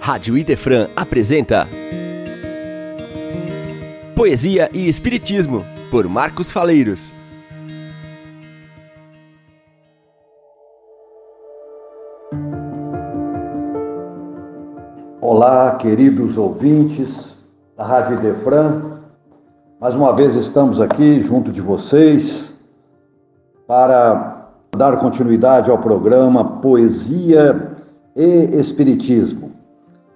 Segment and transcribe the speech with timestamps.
[0.00, 1.68] Rádio Idefran apresenta
[4.16, 7.12] Poesia e Espiritismo, por Marcos Faleiros.
[15.20, 17.36] Olá, queridos ouvintes
[17.76, 19.02] da Rádio Idefran.
[19.78, 22.58] Mais uma vez estamos aqui junto de vocês
[23.66, 27.76] para dar continuidade ao programa Poesia
[28.16, 29.49] e Espiritismo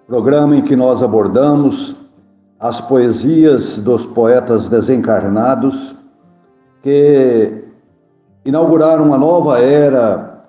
[0.06, 1.96] programa em que nós abordamos
[2.60, 5.96] as poesias dos poetas desencarnados
[6.82, 7.64] que
[8.44, 10.44] inauguraram uma nova era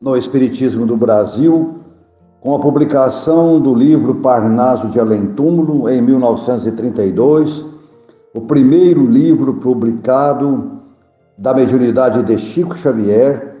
[0.00, 1.76] no Espiritismo do Brasil
[2.40, 7.64] com a publicação do livro Parnaso de Além Túmulo em 1932,
[8.34, 10.72] o primeiro livro publicado
[11.38, 13.56] da mediunidade de Chico Xavier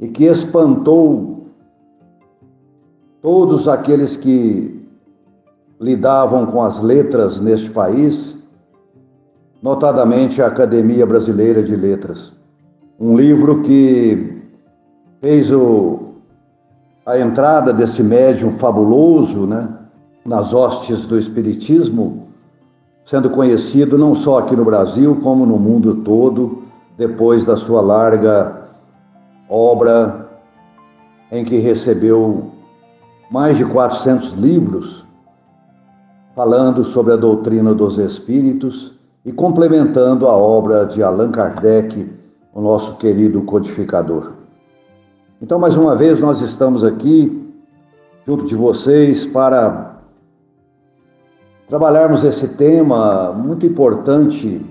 [0.00, 1.37] e que espantou
[3.20, 4.86] Todos aqueles que
[5.80, 8.40] lidavam com as letras neste país,
[9.60, 12.32] notadamente a Academia Brasileira de Letras.
[12.98, 14.40] Um livro que
[15.20, 16.14] fez o,
[17.04, 19.68] a entrada desse médium fabuloso né,
[20.24, 22.28] nas hostes do Espiritismo,
[23.04, 26.62] sendo conhecido não só aqui no Brasil, como no mundo todo,
[26.96, 28.68] depois da sua larga
[29.48, 30.28] obra
[31.32, 32.57] em que recebeu
[33.30, 35.06] mais de 400 livros
[36.34, 42.08] falando sobre a doutrina dos espíritos e complementando a obra de Allan Kardec,
[42.54, 44.34] o nosso querido codificador.
[45.42, 47.52] Então, mais uma vez, nós estamos aqui
[48.24, 49.98] junto de vocês para
[51.68, 54.64] trabalharmos esse tema muito importante,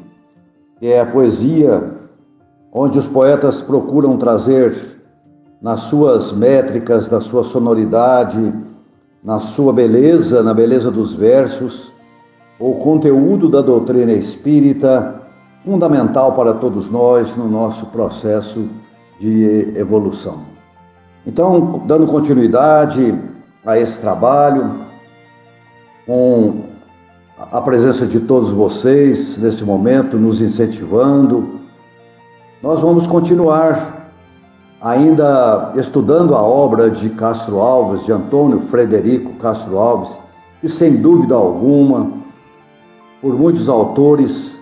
[0.79, 1.91] que é a poesia,
[2.71, 4.96] onde os poetas procuram trazer
[5.61, 8.53] nas suas métricas, na sua sonoridade,
[9.23, 11.91] na sua beleza, na beleza dos versos,
[12.59, 15.21] o conteúdo da doutrina espírita,
[15.65, 18.67] fundamental para todos nós no nosso processo
[19.19, 20.39] de evolução.
[21.25, 23.13] Então, dando continuidade
[23.65, 24.71] a esse trabalho,
[26.05, 26.61] com
[27.37, 31.59] a presença de todos vocês nesse momento, nos incentivando,
[32.63, 33.96] nós vamos continuar
[34.81, 40.19] ainda estudando a obra de Castro Alves, de Antônio Frederico Castro Alves,
[40.61, 42.11] que sem dúvida alguma,
[43.21, 44.59] por muitos autores,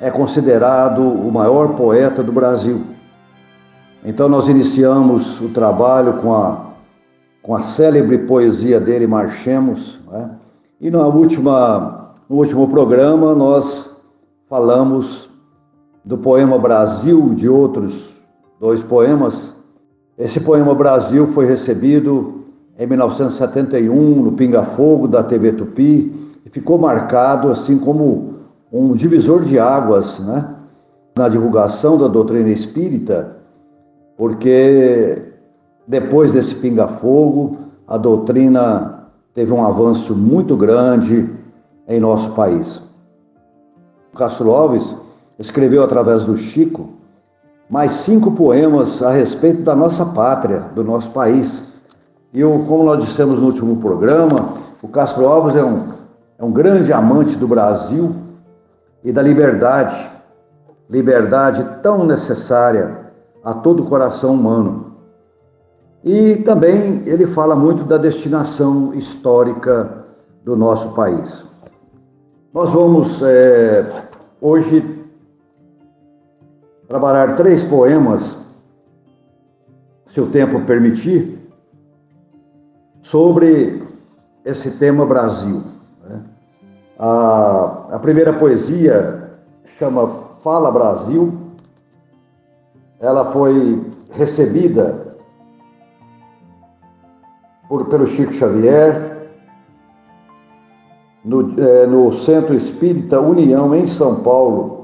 [0.00, 2.82] é considerado o maior poeta do Brasil.
[4.04, 6.66] Então nós iniciamos o trabalho com a,
[7.42, 10.30] com a célebre poesia dele, Marchemos, né?
[10.80, 13.96] e na última, no último programa nós
[14.48, 15.28] falamos
[16.04, 18.17] do poema Brasil, de outros
[18.60, 19.56] dois poemas.
[20.16, 22.44] Esse poema Brasil foi recebido
[22.78, 26.12] em 1971 no Pinga Fogo da TV Tupi
[26.44, 28.34] e ficou marcado assim como
[28.72, 30.54] um divisor de águas, né,
[31.16, 33.36] na divulgação da doutrina espírita,
[34.16, 35.22] porque
[35.86, 41.28] depois desse Pinga Fogo, a doutrina teve um avanço muito grande
[41.88, 42.82] em nosso país.
[44.14, 44.94] Castro Alves
[45.38, 46.97] escreveu através do Chico
[47.68, 51.64] mais cinco poemas a respeito da nossa pátria, do nosso país.
[52.32, 55.84] E eu, como nós dissemos no último programa, o Castro Alves é um,
[56.38, 58.14] é um grande amante do Brasil
[59.04, 60.10] e da liberdade,
[60.88, 62.96] liberdade tão necessária
[63.44, 64.92] a todo o coração humano.
[66.04, 70.04] E também ele fala muito da destinação histórica
[70.44, 71.44] do nosso país.
[72.54, 73.84] Nós vamos é,
[74.40, 74.98] hoje
[76.88, 78.38] trabalhar três poemas,
[80.06, 81.38] se o tempo permitir,
[83.02, 83.82] sobre
[84.44, 85.62] esse tema Brasil.
[86.02, 86.24] Né?
[86.98, 90.08] A, a primeira poesia chama
[90.40, 91.38] Fala Brasil.
[92.98, 95.16] Ela foi recebida
[97.68, 99.28] por, pelo Chico Xavier
[101.22, 104.77] no, é, no Centro Espírita União, em São Paulo,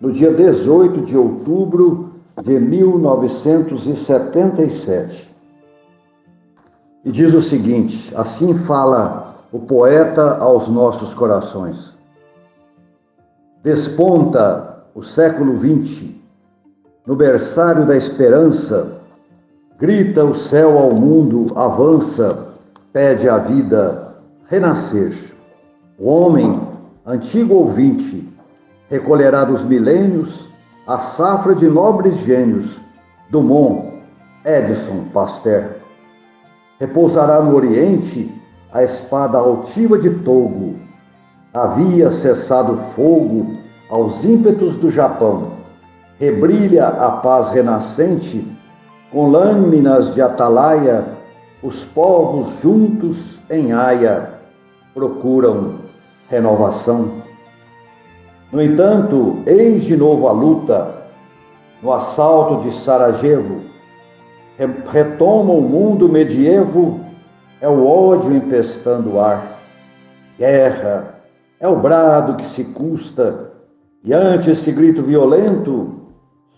[0.00, 2.10] no dia 18 de outubro
[2.42, 5.30] de 1977.
[7.04, 11.98] E diz o seguinte: assim fala o poeta aos nossos corações.
[13.62, 16.06] Desponta o século XX,
[17.06, 19.02] no berçário da esperança,
[19.78, 22.48] grita o céu ao mundo, avança,
[22.92, 24.14] pede a vida
[24.48, 25.12] renascer.
[25.98, 26.60] O homem,
[27.04, 28.26] antigo ouvinte,
[28.90, 30.48] recolherá dos milênios
[30.86, 32.80] a safra de nobres gênios,
[33.30, 33.92] Dumont,
[34.44, 35.76] Edison, Pasteur.
[36.80, 38.34] Repousará no Oriente
[38.72, 40.76] a espada altiva de Togo.
[41.54, 43.54] Havia cessado fogo
[43.90, 45.52] aos ímpetos do Japão.
[46.18, 48.46] Rebrilha a paz renascente,
[49.12, 51.04] com lâminas de atalaia,
[51.62, 54.30] os povos juntos em aia
[54.94, 55.76] procuram
[56.28, 57.29] renovação.
[58.52, 61.00] No entanto, eis de novo a luta
[61.82, 63.62] no assalto de Sarajevo.
[64.90, 67.00] Retoma o mundo medievo,
[67.60, 69.60] é o ódio empestando o ar.
[70.36, 71.14] Guerra
[71.60, 73.52] é o brado que se custa,
[74.02, 76.00] e ante esse grito violento,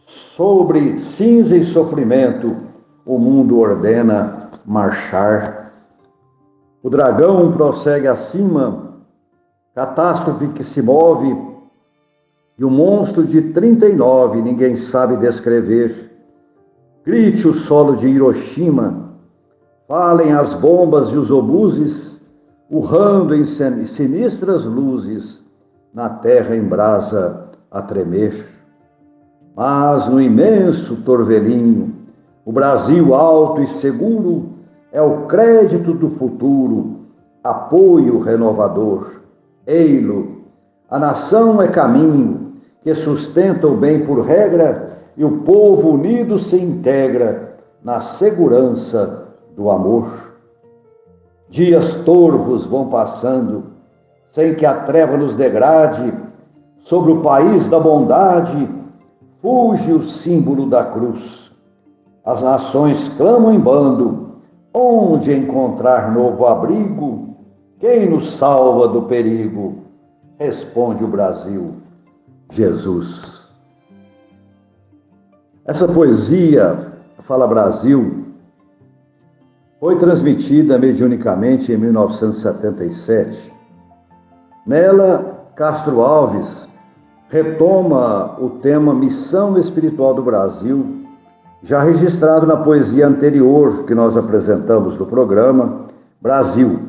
[0.06, 2.56] sobre cinza e sofrimento,
[3.04, 5.72] o mundo ordena marchar.
[6.82, 8.94] O dragão prossegue acima,
[9.74, 11.51] catástrofe que se move,
[12.58, 16.10] e o monstro de 39 ninguém sabe descrever.
[17.04, 19.10] Grite o solo de Hiroshima,
[19.88, 22.20] falem as bombas e os obuses,
[22.70, 25.44] urrando em sinistras luzes,
[25.92, 28.48] na terra em brasa a tremer.
[29.56, 31.94] Mas no imenso torvelinho,
[32.44, 34.50] o Brasil alto e seguro
[34.90, 37.00] é o crédito do futuro,
[37.42, 39.20] apoio renovador.
[39.66, 40.42] Ei-lo,
[40.88, 42.41] a nação é caminho
[42.82, 49.70] que sustenta o bem por regra e o povo unido se integra na segurança do
[49.70, 50.34] amor.
[51.48, 53.64] Dias torvos vão passando,
[54.30, 56.12] sem que a treva nos degrade,
[56.78, 58.68] sobre o país da bondade,
[59.40, 61.52] fuge o símbolo da cruz.
[62.24, 64.36] As nações clamam em bando,
[64.74, 67.36] onde encontrar novo abrigo?
[67.78, 69.74] Quem nos salva do perigo?
[70.38, 71.81] Responde o Brasil,
[72.52, 73.48] Jesus.
[75.64, 78.26] Essa poesia, Fala Brasil,
[79.80, 83.52] foi transmitida mediunicamente em 1977.
[84.66, 86.68] Nela, Castro Alves
[87.28, 91.06] retoma o tema Missão Espiritual do Brasil,
[91.62, 95.86] já registrado na poesia anterior que nós apresentamos no programa
[96.20, 96.80] Brasil,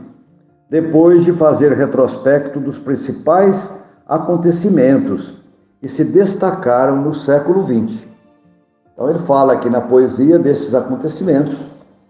[0.70, 3.72] depois de fazer retrospecto dos principais
[4.08, 5.43] acontecimentos
[5.84, 8.08] que se destacaram no século XX.
[8.94, 11.58] Então ele fala aqui na poesia desses acontecimentos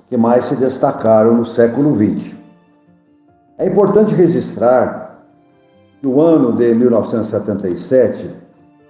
[0.08, 2.36] que mais se destacaram no século XX.
[3.58, 5.24] É importante registrar
[6.04, 8.30] no ano de 1977,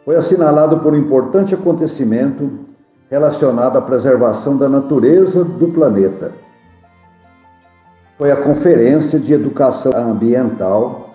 [0.04, 2.52] foi assinalado por um importante acontecimento
[3.10, 6.34] relacionado à preservação da natureza do planeta.
[8.18, 11.13] Foi a Conferência de Educação Ambiental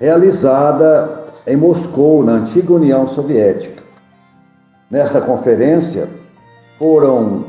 [0.00, 3.82] realizada em Moscou, na antiga União Soviética.
[4.90, 6.08] Nesta conferência
[6.78, 7.44] foram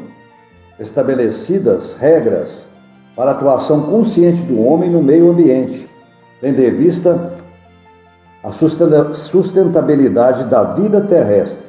[0.80, 2.68] estabelecidas regras
[3.16, 5.90] para a atuação consciente do homem no meio ambiente,
[6.42, 7.34] tendo em vista
[8.44, 11.66] a sustentabilidade da vida terrestre.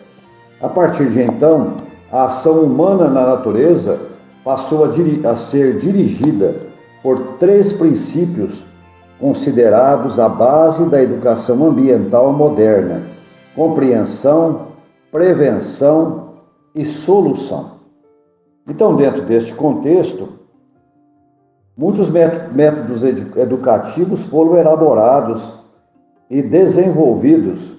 [0.61, 1.75] A partir de então,
[2.11, 3.99] a ação humana na natureza
[4.44, 6.55] passou a, a ser dirigida
[7.02, 8.64] por três princípios
[9.18, 13.02] considerados a base da educação ambiental moderna:
[13.54, 14.68] compreensão,
[15.10, 16.30] prevenção
[16.74, 17.72] e solução.
[18.68, 20.28] Então, dentro deste contexto,
[21.76, 23.02] muitos métodos
[23.36, 25.42] educativos foram elaborados
[26.28, 27.76] e desenvolvidos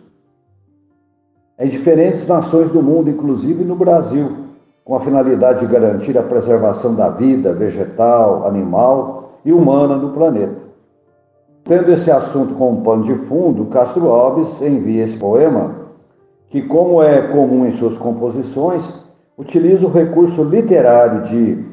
[1.59, 4.45] em diferentes nações do mundo, inclusive no Brasil,
[4.85, 10.66] com a finalidade de garantir a preservação da vida vegetal, animal e humana no planeta.
[11.67, 15.75] Tendo esse assunto como pano de fundo, Castro Alves envia esse poema,
[16.49, 19.03] que, como é comum em suas composições,
[19.37, 21.65] utiliza o recurso literário de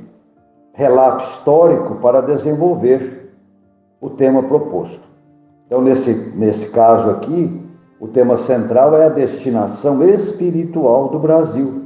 [0.72, 3.32] relato histórico para desenvolver
[4.00, 5.00] o tema proposto.
[5.66, 7.62] Então, nesse, nesse caso aqui,
[8.00, 11.84] o tema central é a destinação espiritual do Brasil,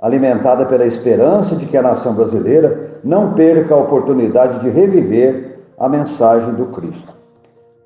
[0.00, 5.88] alimentada pela esperança de que a nação brasileira não perca a oportunidade de reviver a
[5.88, 7.23] mensagem do Cristo.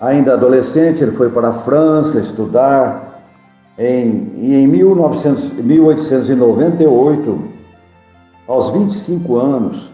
[0.00, 3.05] Ainda adolescente, ele foi para a França estudar
[3.78, 7.42] em, em 1900, 1898,
[8.48, 9.90] aos 25 anos,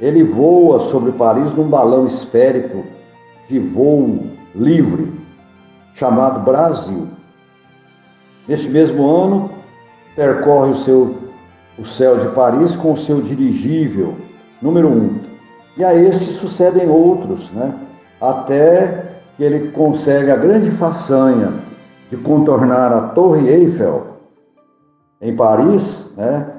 [0.00, 2.84] ele voa sobre Paris num balão esférico
[3.48, 5.12] de voo livre,
[5.94, 7.08] chamado Brasil.
[8.46, 9.50] Neste mesmo ano,
[10.14, 11.16] percorre o, seu,
[11.78, 14.14] o céu de Paris com o seu dirigível,
[14.62, 15.18] número um.
[15.76, 17.74] E a este sucedem outros, né?
[18.20, 19.04] até
[19.36, 21.54] que ele consegue a grande façanha
[22.10, 24.06] de contornar a Torre Eiffel
[25.20, 26.52] em Paris, né?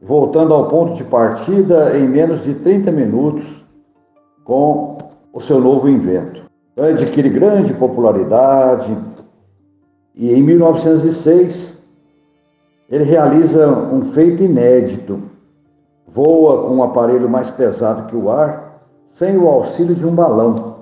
[0.00, 3.64] voltando ao ponto de partida em menos de 30 minutos
[4.44, 4.98] com
[5.32, 6.42] o seu novo invento.
[6.72, 8.96] Então, adquire grande popularidade
[10.14, 11.76] e em 1906
[12.88, 15.22] ele realiza um feito inédito.
[16.06, 20.76] Voa com um aparelho mais pesado que o ar, sem o auxílio de um balão.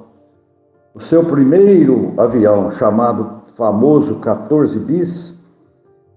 [0.95, 5.35] O seu primeiro avião, chamado famoso 14 bis,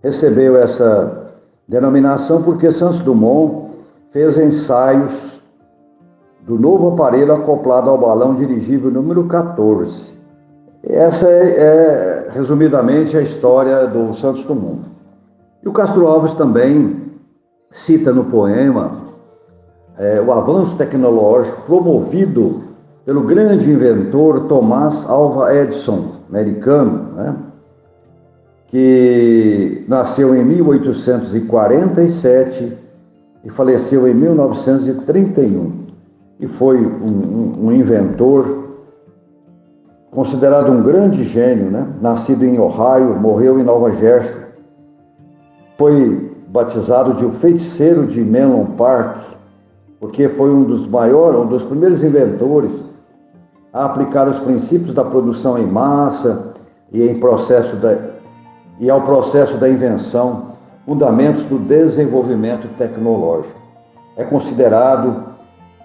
[0.04, 1.28] recebeu essa
[1.68, 3.70] Denominação porque Santos Dumont
[4.12, 5.40] fez ensaios
[6.42, 10.18] do novo aparelho acoplado ao balão dirigível número 14.
[10.84, 14.82] Essa é, é resumidamente, a história do Santos Dumont.
[15.64, 17.14] E o Castro Alves também
[17.70, 18.98] cita no poema
[19.98, 22.69] é, o avanço tecnológico promovido
[23.10, 27.36] pelo grande inventor Thomas Alva Edison, americano, né?
[28.68, 32.78] que nasceu em 1847
[33.44, 35.72] e faleceu em 1931
[36.40, 38.76] e foi um, um, um inventor
[40.12, 41.88] considerado um grande gênio, né?
[42.00, 44.40] Nascido em Ohio, morreu em Nova Jersey.
[45.80, 49.18] Foi batizado de o feiticeiro de Menlo Park,
[50.00, 52.88] porque foi um dos maiores, um dos primeiros inventores
[53.74, 56.54] a aplicar os princípios da produção em massa
[56.92, 58.20] e em processo da
[58.80, 60.54] e ao processo da invenção,
[60.86, 63.60] fundamentos do desenvolvimento tecnológico.
[64.16, 65.26] É considerado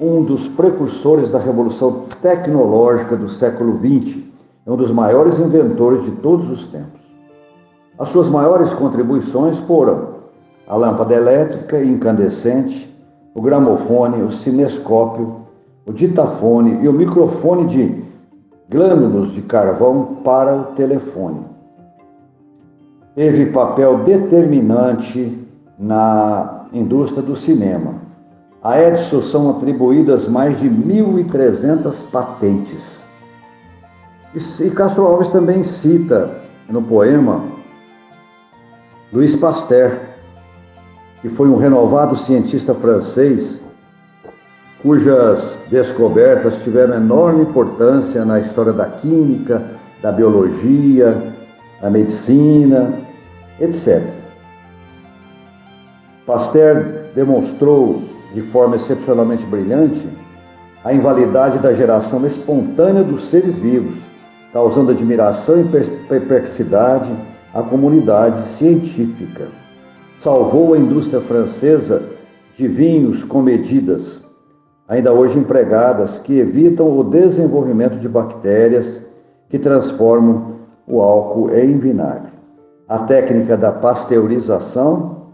[0.00, 4.22] um dos precursores da revolução tecnológica do século XX,
[4.64, 7.00] é um dos maiores inventores de todos os tempos.
[7.98, 10.14] As suas maiores contribuições foram
[10.66, 12.92] a lâmpada elétrica incandescente,
[13.34, 15.42] o gramofone, o cinescópio,
[15.86, 18.04] o ditafone e o microfone de
[18.70, 21.54] glânulos de carvão para o telefone
[23.14, 25.38] teve papel determinante
[25.78, 28.02] na indústria do cinema.
[28.62, 33.06] A Edison são atribuídas mais de 1.300 patentes.
[34.34, 37.44] E Castro Alves também cita no poema
[39.12, 40.00] Louis Pasteur,
[41.22, 43.62] que foi um renovado cientista francês
[44.84, 49.64] cujas descobertas tiveram enorme importância na história da química,
[50.02, 51.32] da biologia,
[51.80, 52.92] da medicina,
[53.58, 54.06] etc.
[56.26, 58.02] Pasteur demonstrou
[58.34, 60.06] de forma excepcionalmente brilhante
[60.84, 63.96] a invalidade da geração espontânea dos seres vivos,
[64.52, 65.64] causando admiração e
[66.08, 67.16] perplexidade
[67.54, 69.48] à comunidade científica.
[70.18, 72.02] Salvou a indústria francesa
[72.54, 74.23] de vinhos com medidas,
[74.88, 79.00] ainda hoje empregadas, que evitam o desenvolvimento de bactérias
[79.48, 82.32] que transformam o álcool em vinagre.
[82.88, 85.28] A técnica da pasteurização,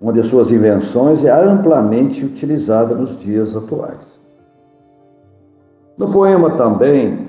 [0.00, 4.18] uma de suas invenções, é amplamente utilizada nos dias atuais.
[5.96, 7.28] No poema também,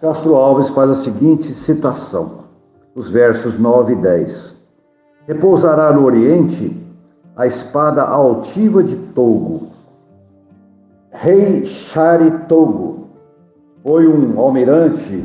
[0.00, 2.44] Castro Alves faz a seguinte citação,
[2.94, 4.54] os versos 9 e 10.
[5.26, 6.87] Repousará no Oriente
[7.38, 9.68] a espada altiva de Togo.
[11.12, 13.06] Rei Charitogo
[13.84, 15.24] foi um almirante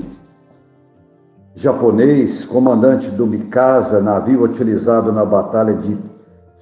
[1.55, 5.97] japonês, comandante do Mikasa, navio utilizado na Batalha de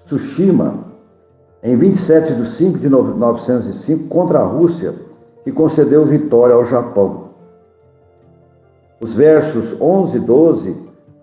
[0.06, 0.86] Tsushima,
[1.62, 4.96] em 27 de 5 de 1905, contra a Rússia,
[5.44, 7.32] que concedeu vitória ao Japão.
[9.02, 10.78] Os versos 11 e 12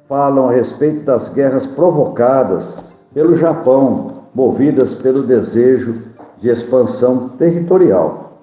[0.07, 2.77] falam a respeito das guerras provocadas
[3.15, 6.01] pelo Japão, movidas pelo desejo
[6.39, 8.39] de expansão territorial.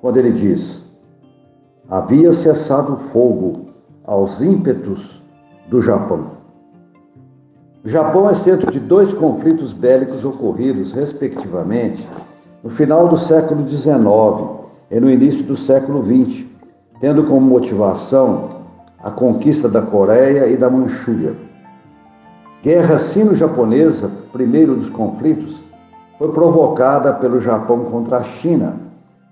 [0.00, 0.80] Quando ele diz:
[1.90, 3.66] havia cessado o fogo
[4.04, 5.22] aos ímpetos
[5.68, 6.36] do Japão.
[7.84, 12.08] O Japão é centro de dois conflitos bélicos ocorridos, respectivamente,
[12.64, 13.92] no final do século XIX
[14.90, 16.46] e no início do século XX,
[16.98, 18.48] tendo como motivação
[19.02, 21.36] a conquista da Coreia e da Manchúria.
[22.62, 25.64] Guerra sino-japonesa, primeiro dos conflitos,
[26.18, 28.76] foi provocada pelo Japão contra a China,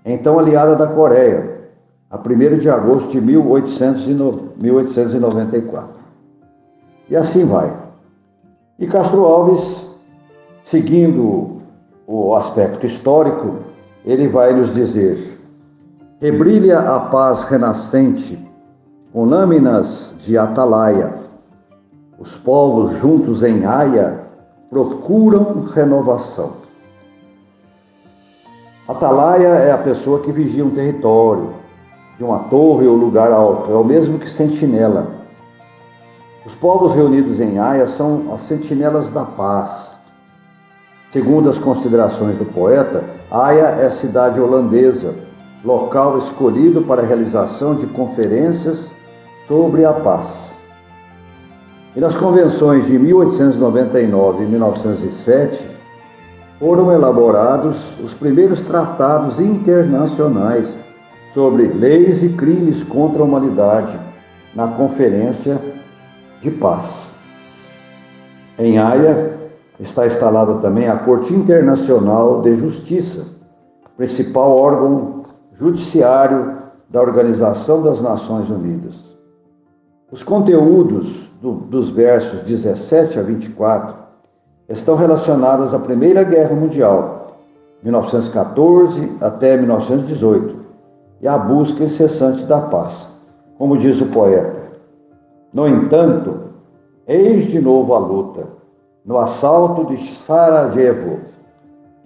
[0.03, 1.69] então aliada da Coreia,
[2.09, 5.93] a 1 de agosto de 1894.
[7.07, 7.71] E assim vai.
[8.79, 9.85] E Castro Alves,
[10.63, 11.61] seguindo
[12.07, 13.57] o aspecto histórico,
[14.03, 15.39] ele vai nos dizer:
[16.19, 18.43] rebrilha a paz renascente
[19.13, 21.25] com lâminas de atalaia
[22.17, 24.24] os povos juntos em Haia
[24.69, 26.53] procuram renovação.
[28.87, 31.53] Atalaia é a pessoa que vigia um território,
[32.17, 35.07] de uma torre ou lugar alto, é o mesmo que sentinela.
[36.45, 39.99] Os povos reunidos em Haia são as sentinelas da paz.
[41.09, 45.15] Segundo as considerações do poeta, Haia é cidade holandesa,
[45.63, 48.93] local escolhido para a realização de conferências
[49.47, 50.54] sobre a paz.
[51.95, 55.65] E nas convenções de 1899 e 1907
[56.59, 60.77] foram elaborados os primeiros tratados internacionais
[61.33, 63.97] sobre leis e crimes contra a humanidade
[64.53, 65.61] na Conferência
[66.41, 67.13] de Paz.
[68.59, 69.33] Em Haia
[69.79, 73.25] está instalada também a Corte Internacional de Justiça,
[73.95, 75.23] principal órgão
[75.53, 76.57] judiciário
[76.89, 79.14] da Organização das Nações Unidas.
[80.11, 83.95] Os conteúdos do, dos versos 17 a 24
[84.69, 87.27] estão relacionados à Primeira Guerra Mundial,
[87.81, 90.57] 1914 até 1918,
[91.21, 93.11] e à busca incessante da paz.
[93.57, 94.69] Como diz o poeta:
[95.51, 96.39] No entanto,
[97.07, 98.47] eis de novo a luta,
[99.03, 101.19] no assalto de Sarajevo.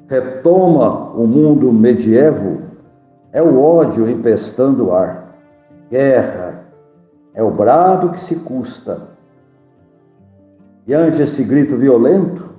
[0.07, 2.61] Retoma o mundo medievo,
[3.31, 5.35] é o ódio empestando o ar.
[5.91, 6.58] Guerra,
[7.39, 8.99] é o brado que se custa.
[10.85, 12.49] E ante esse grito violento,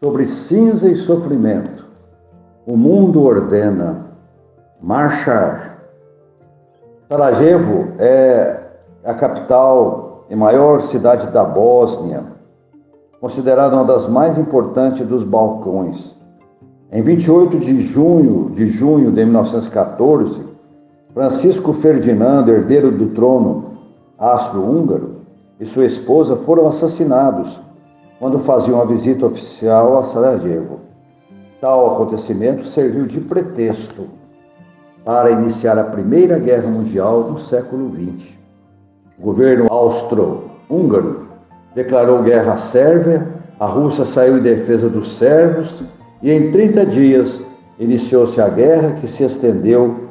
[0.00, 1.84] sobre cinza e sofrimento,
[2.64, 4.06] o mundo ordena
[4.80, 5.76] marchar.
[7.08, 8.60] Sarajevo é
[9.04, 12.22] a capital e maior cidade da Bósnia,
[13.20, 16.14] considerada uma das mais importantes dos Balcões.
[16.92, 20.44] Em 28 de junho de junho de 1914,
[21.12, 23.71] Francisco Ferdinando, herdeiro do trono,
[24.22, 25.16] astro-húngaro,
[25.58, 27.60] e sua esposa foram assassinados
[28.20, 30.78] quando faziam uma visita oficial a Sarajevo.
[31.60, 34.06] Tal acontecimento serviu de pretexto
[35.04, 38.38] para iniciar a Primeira Guerra Mundial no século XX.
[39.18, 41.26] O governo austro-húngaro
[41.74, 45.82] declarou guerra à Sérvia, a Rússia saiu em defesa dos sérvios
[46.22, 47.44] e em 30 dias
[47.78, 50.08] iniciou-se a guerra que se estendeu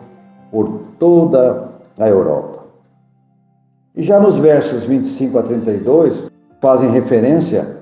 [0.51, 2.60] por toda a Europa.
[3.93, 6.23] E já nos versos 25 a 32,
[6.61, 7.79] fazem referência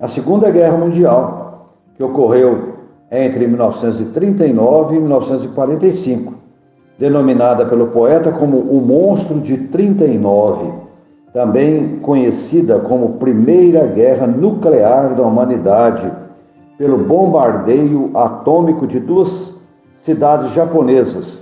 [0.00, 2.72] à Segunda Guerra Mundial, que ocorreu
[3.12, 6.34] entre 1939 e 1945,
[6.98, 10.68] denominada pelo poeta como o Monstro de 39,
[11.32, 16.10] também conhecida como Primeira Guerra Nuclear da Humanidade,
[16.76, 19.54] pelo bombardeio atômico de duas
[19.94, 21.40] cidades japonesas,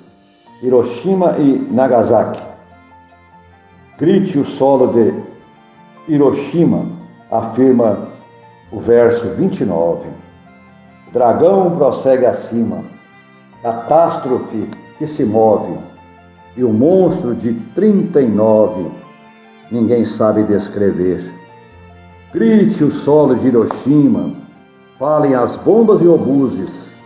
[0.63, 2.51] Hiroshima e Nagasaki
[4.01, 5.13] Grite o solo de
[6.09, 6.87] Hiroshima,
[7.31, 8.09] afirma
[8.73, 10.09] o verso 29.
[11.07, 12.83] O dragão prossegue acima,
[13.63, 15.77] catástrofe que se move,
[16.57, 18.91] e o monstro de 39
[19.71, 21.31] ninguém sabe descrever.
[22.33, 24.33] Grite o solo de Hiroshima,
[24.99, 26.97] falem as bombas e obuses,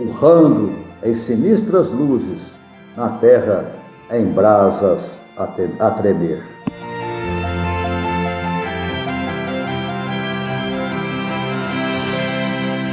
[0.00, 2.54] urrando em sinistras luzes,
[2.96, 3.70] na terra
[4.10, 6.42] em brasas a tremer.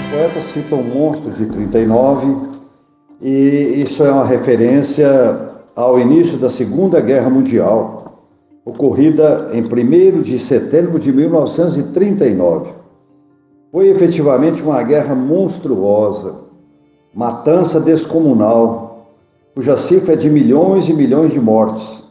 [0.05, 2.55] O poeta cita um monstro de 39
[3.21, 8.21] e isso é uma referência ao início da Segunda Guerra Mundial,
[8.63, 12.69] ocorrida em 1 de setembro de 1939.
[13.71, 16.35] Foi efetivamente uma guerra monstruosa,
[17.13, 19.09] matança descomunal,
[19.53, 22.04] cuja cifra é de milhões e milhões de mortes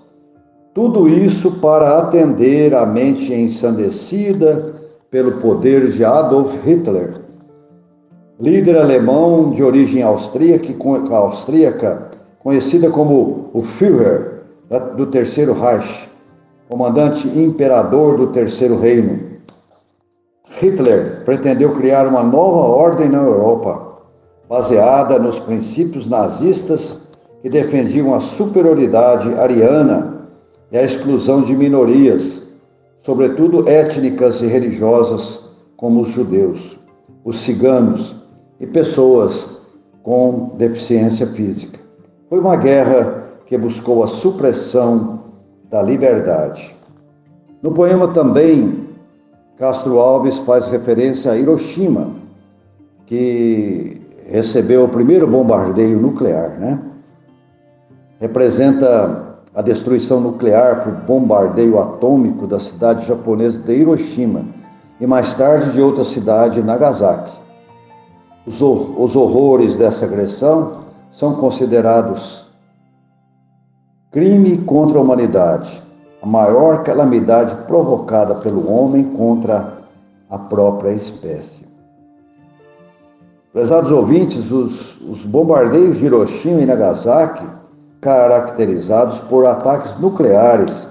[0.74, 4.74] tudo isso para atender a mente ensandecida
[5.08, 7.12] pelo poder de Adolf Hitler,
[8.40, 12.10] líder alemão de origem austríaca,
[12.42, 14.42] conhecida como o Führer
[14.96, 16.10] do Terceiro Reich,
[16.68, 19.20] comandante imperador do Terceiro Reino.
[20.60, 24.00] Hitler pretendeu criar uma nova ordem na Europa,
[24.48, 27.00] baseada nos princípios nazistas
[27.42, 30.13] que defendiam a superioridade ariana
[30.74, 32.42] e a exclusão de minorias,
[33.00, 36.76] sobretudo étnicas e religiosas, como os judeus,
[37.24, 38.16] os ciganos
[38.58, 39.62] e pessoas
[40.02, 41.78] com deficiência física.
[42.28, 45.20] Foi uma guerra que buscou a supressão
[45.70, 46.74] da liberdade.
[47.62, 48.88] No poema também,
[49.56, 52.10] Castro Alves faz referência a Hiroshima,
[53.06, 56.82] que recebeu o primeiro bombardeio nuclear, né?
[58.18, 64.42] Representa a destruição nuclear por bombardeio atômico da cidade japonesa de Hiroshima
[65.00, 67.38] e mais tarde de outra cidade, Nagasaki.
[68.46, 72.44] Os, os horrores dessa agressão são considerados
[74.10, 75.82] crime contra a humanidade,
[76.20, 79.78] a maior calamidade provocada pelo homem contra
[80.28, 81.64] a própria espécie.
[83.52, 87.46] Prezados ouvintes, os, os bombardeios de Hiroshima e Nagasaki,
[88.04, 90.86] caracterizados por ataques nucleares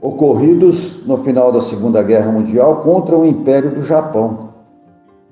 [0.00, 4.48] ocorridos no final da Segunda Guerra Mundial contra o Império do Japão,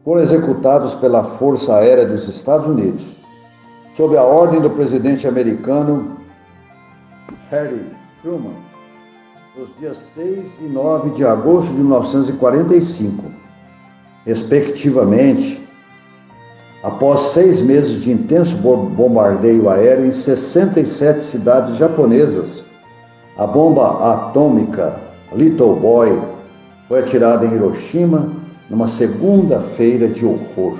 [0.04, 3.02] foram executados pela Força Aérea dos Estados Unidos,
[3.96, 6.16] sob a ordem do presidente americano
[7.50, 7.86] Harry
[8.20, 8.54] Truman,
[9.58, 13.24] nos dias 6 e 9 de agosto de 1945,
[14.26, 15.66] respectivamente,
[16.82, 22.64] após seis meses de intenso bombardeio aéreo em 67 cidades japonesas.
[23.38, 25.00] A bomba atômica
[25.32, 26.20] Little Boy
[26.88, 28.30] foi atirada em Hiroshima
[28.68, 30.76] numa segunda-feira de horror.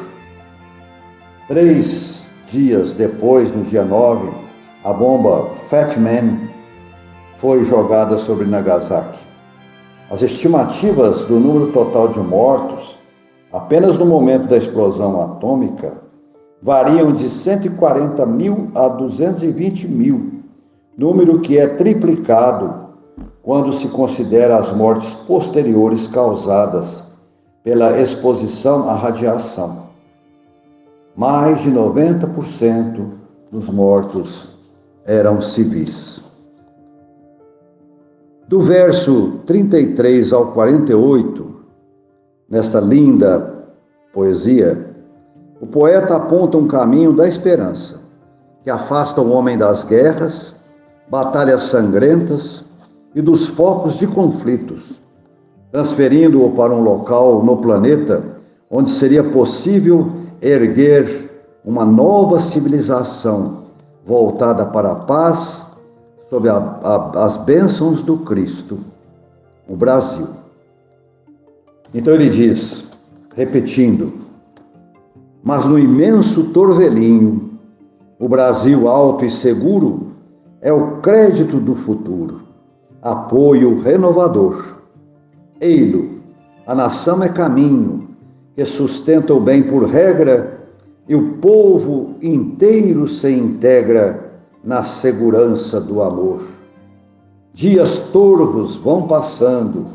[1.49, 4.31] Três dias depois, no dia 9,
[4.85, 6.49] a bomba Fat Man
[7.37, 9.21] foi jogada sobre Nagasaki.
[10.11, 12.97] As estimativas do número total de mortos,
[13.53, 15.95] apenas no momento da explosão atômica,
[16.63, 20.43] variam de 140 mil a 220 mil,
[20.97, 22.83] número que é triplicado
[23.43, 27.03] quando se considera as mortes posteriores causadas
[27.63, 29.83] pela exposição à radiação.
[31.17, 33.07] Mais de 90%
[33.51, 34.53] dos mortos
[35.05, 36.23] eram civis.
[38.49, 41.52] Do verso 33 ao 48,
[42.53, 43.65] nesta linda
[44.13, 44.95] poesia,
[45.59, 47.99] o poeta aponta um caminho da esperança,
[48.63, 50.55] que afasta o homem das guerras,
[51.09, 52.63] batalhas sangrentas
[53.15, 55.01] e dos focos de conflitos,
[55.71, 58.23] transferindo-o para um local no planeta
[58.71, 60.13] onde seria possível
[60.43, 61.31] erguer
[61.65, 63.63] uma nova civilização
[64.05, 65.67] voltada para a paz
[66.29, 68.79] sob a, a, as bênçãos do Cristo,
[69.67, 70.42] o Brasil.
[71.95, 72.91] Então ele diz,
[73.37, 74.13] repetindo,
[75.43, 77.51] mas no imenso torvelinho,
[78.19, 80.13] o Brasil alto e seguro
[80.61, 82.43] é o crédito do futuro,
[83.03, 84.77] apoio renovador.
[85.61, 86.21] Ei-lo,
[86.67, 88.09] a nação é caminho
[88.55, 90.61] que sustenta o bem por regra
[91.09, 96.43] e o povo inteiro se integra na segurança do amor.
[97.53, 99.87] Dias torvos vão passando,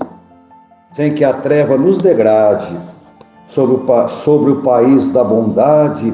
[0.97, 2.75] sem que a treva nos degrade,
[3.47, 6.11] sobre o, sobre o país da bondade,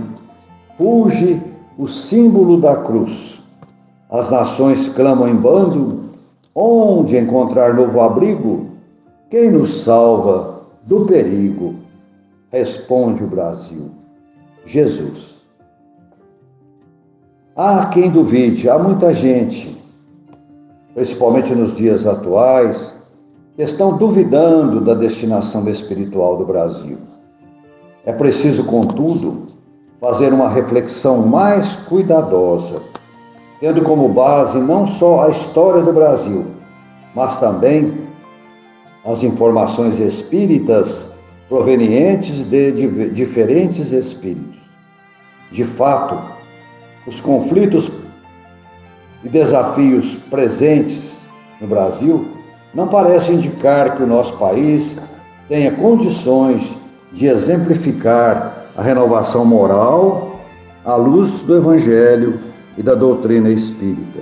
[0.77, 1.41] fuge
[1.77, 3.41] o símbolo da cruz.
[4.09, 6.09] As nações clamam em bando,
[6.53, 8.71] onde encontrar novo abrigo?
[9.29, 11.75] Quem nos salva do perigo?
[12.51, 13.89] Responde o Brasil.
[14.65, 15.41] Jesus.
[17.55, 19.81] Há quem duvide, há muita gente,
[20.93, 22.93] principalmente nos dias atuais,
[23.57, 26.97] estão duvidando da destinação espiritual do Brasil.
[28.05, 29.45] É preciso, contudo,
[30.01, 32.81] fazer uma reflexão mais cuidadosa,
[33.59, 36.45] tendo como base não só a história do Brasil,
[37.15, 37.93] mas também
[39.05, 41.09] as informações espíritas
[41.47, 42.71] provenientes de
[43.11, 44.59] diferentes espíritos.
[45.51, 46.17] De fato,
[47.05, 47.91] os conflitos
[49.23, 51.21] e desafios presentes
[51.61, 52.42] no Brasil
[52.73, 54.97] não parecem indicar que o nosso país
[55.47, 56.75] tenha condições
[57.11, 60.39] de exemplificar a renovação moral
[60.83, 62.39] à luz do Evangelho
[62.77, 64.21] e da doutrina espírita.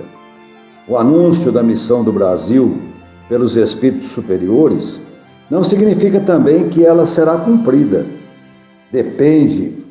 [0.86, 2.78] O anúncio da missão do Brasil
[3.28, 5.00] pelos espíritos superiores
[5.50, 8.04] não significa também que ela será cumprida.
[8.90, 9.82] Depende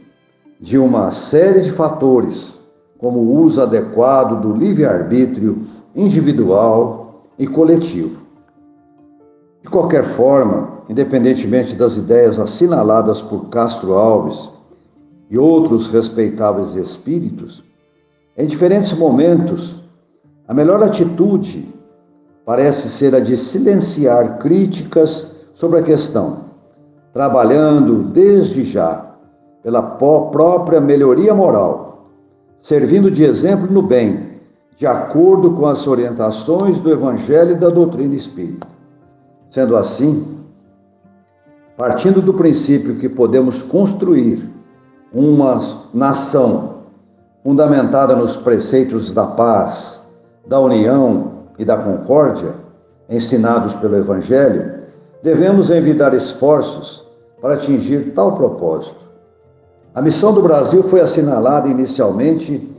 [0.60, 2.54] de uma série de fatores,
[3.00, 5.62] como o uso adequado do livre-arbítrio
[5.96, 8.21] individual e coletivo.
[9.72, 14.52] Qualquer forma, independentemente das ideias assinaladas por Castro Alves
[15.30, 17.64] e outros respeitáveis espíritos,
[18.38, 19.78] em diferentes momentos,
[20.46, 21.74] a melhor atitude
[22.46, 26.40] parece ser a de silenciar críticas sobre a questão,
[27.14, 29.16] trabalhando desde já
[29.64, 32.10] pela própria melhoria moral,
[32.60, 34.32] servindo de exemplo no bem,
[34.76, 38.81] de acordo com as orientações do Evangelho e da doutrina espírita.
[39.52, 40.40] Sendo assim,
[41.76, 44.50] partindo do princípio que podemos construir
[45.14, 45.60] uma
[45.94, 46.76] nação
[47.44, 50.06] fundamentada nos preceitos da paz,
[50.48, 52.54] da união e da concórdia,
[53.10, 54.84] ensinados pelo Evangelho,
[55.22, 57.06] devemos envidar esforços
[57.42, 59.02] para atingir tal propósito.
[59.94, 62.72] A missão do Brasil foi assinalada inicialmente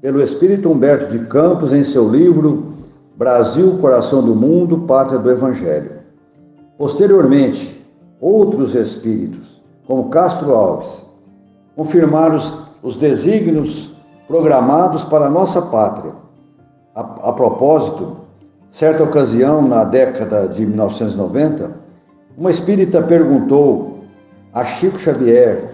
[0.00, 2.72] pelo Espírito Humberto de Campos em seu livro
[3.16, 5.95] Brasil, Coração do Mundo, Pátria do Evangelho.
[6.78, 7.86] Posteriormente,
[8.20, 11.06] outros espíritos, como Castro Alves,
[11.74, 13.94] confirmaram os, os desígnios
[14.26, 16.12] programados para a nossa pátria.
[16.94, 18.16] A, a propósito,
[18.70, 21.70] certa ocasião, na década de 1990,
[22.36, 24.00] uma espírita perguntou
[24.52, 25.70] a Chico Xavier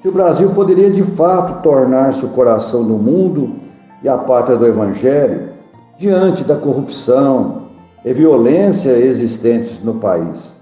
[0.00, 3.56] se o Brasil poderia de fato tornar-se o coração do mundo
[4.02, 5.50] e a pátria do Evangelho
[5.98, 7.69] diante da corrupção
[8.04, 10.58] e violência existentes no país.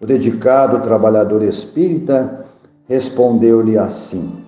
[0.00, 2.44] O dedicado trabalhador espírita
[2.86, 4.44] respondeu-lhe assim: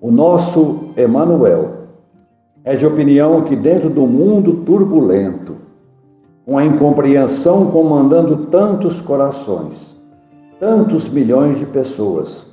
[0.00, 1.72] O nosso Emanuel
[2.62, 5.56] é de opinião que dentro do mundo turbulento,
[6.46, 9.96] com a incompreensão comandando tantos corações,
[10.60, 12.46] tantos milhões de pessoas,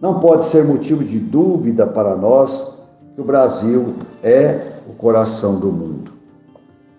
[0.00, 2.76] não pode ser motivo de dúvida para nós
[3.14, 6.11] que o Brasil é o coração do mundo.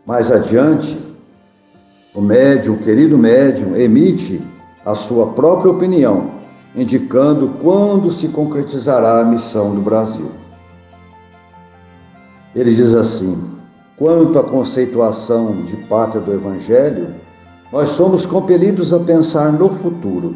[0.05, 0.99] Mais adiante,
[2.13, 4.41] o médium, o querido médium, emite
[4.85, 6.31] a sua própria opinião,
[6.75, 10.29] indicando quando se concretizará a missão do Brasil.
[12.53, 13.41] Ele diz assim:
[13.97, 17.15] quanto à conceituação de pátria do Evangelho,
[17.71, 20.35] nós somos compelidos a pensar no futuro,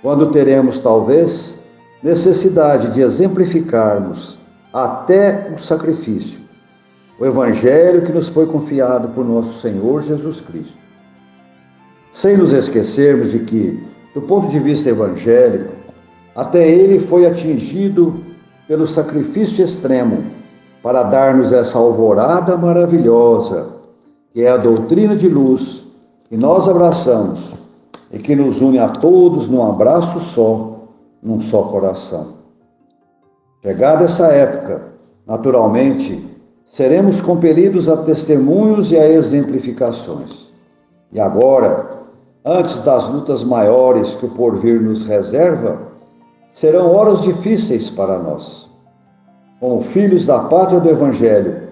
[0.00, 1.60] quando teremos, talvez,
[2.02, 4.38] necessidade de exemplificarmos
[4.72, 6.40] até o sacrifício,
[7.18, 10.76] o Evangelho que nos foi confiado por nosso Senhor Jesus Cristo.
[12.12, 13.82] Sem nos esquecermos de que,
[14.14, 15.72] do ponto de vista evangélico,
[16.34, 18.22] até ele foi atingido
[18.68, 20.24] pelo sacrifício extremo
[20.82, 23.68] para dar-nos essa alvorada maravilhosa,
[24.32, 25.84] que é a doutrina de luz
[26.28, 27.52] que nós abraçamos
[28.12, 30.88] e que nos une a todos num abraço só,
[31.22, 32.34] num só coração.
[33.62, 34.82] Chegada essa época,
[35.26, 36.25] naturalmente,
[36.66, 40.52] seremos compelidos a testemunhos e a exemplificações.
[41.12, 42.02] E agora,
[42.44, 45.78] antes das lutas maiores que o porvir nos reserva,
[46.52, 48.68] serão horas difíceis para nós.
[49.60, 51.62] Como filhos da pátria do Evangelho,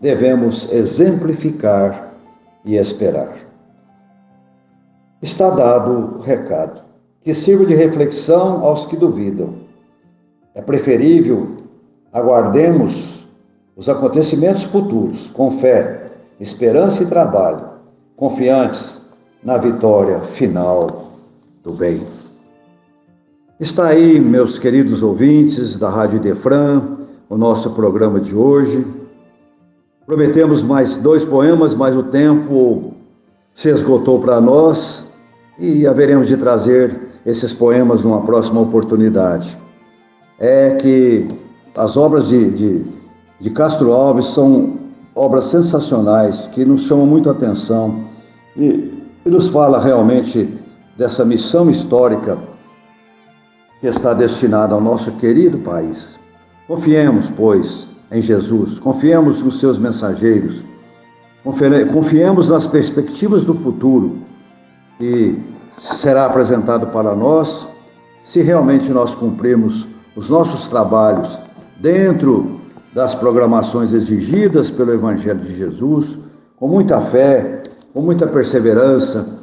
[0.00, 2.14] devemos exemplificar
[2.64, 3.36] e esperar.
[5.20, 6.82] Está dado o recado,
[7.20, 9.54] que sirva de reflexão aos que duvidam.
[10.54, 11.64] É preferível
[12.12, 13.23] aguardemos
[13.76, 17.64] os acontecimentos futuros com fé, esperança e trabalho,
[18.16, 19.00] confiantes
[19.42, 21.12] na vitória final
[21.62, 22.02] do bem.
[23.58, 26.82] Está aí, meus queridos ouvintes da Rádio Defran,
[27.28, 28.86] o nosso programa de hoje.
[30.06, 32.94] Prometemos mais dois poemas, mas o tempo
[33.54, 35.06] se esgotou para nós
[35.58, 39.56] e haveremos de trazer esses poemas numa próxima oportunidade.
[40.38, 41.26] É que
[41.76, 42.84] as obras de, de,
[43.40, 44.78] de Castro Alves são
[45.14, 48.04] obras sensacionais que nos chamam muito a atenção.
[48.56, 48.94] E
[49.24, 50.48] e nos fala realmente
[50.98, 52.36] dessa missão histórica
[53.80, 56.20] que está destinada ao nosso querido país.
[56.68, 60.62] Confiemos, pois, em Jesus, confiemos nos seus mensageiros,
[61.92, 64.18] confiemos nas perspectivas do futuro
[64.98, 65.38] que
[65.78, 67.66] será apresentado para nós
[68.22, 71.38] se realmente nós cumprirmos os nossos trabalhos
[71.78, 72.60] dentro
[72.94, 76.18] das programações exigidas pelo Evangelho de Jesus,
[76.56, 79.40] com muita fé, com muita perseverança,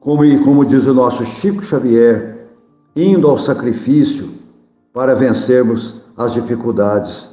[0.00, 2.48] como, como diz o nosso Chico Xavier,
[2.96, 4.30] indo ao sacrifício
[4.92, 7.30] para vencermos as dificuldades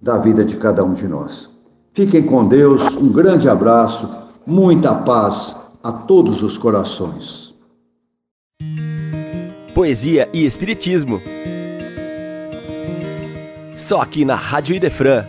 [0.00, 1.50] da vida de cada um de nós.
[1.92, 4.08] Fiquem com Deus, um grande abraço,
[4.46, 7.52] muita paz a todos os corações.
[9.74, 11.20] Poesia e Espiritismo.
[13.84, 15.26] Só aqui na Rádio Idefran